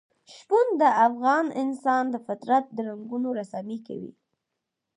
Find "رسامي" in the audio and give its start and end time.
3.39-3.77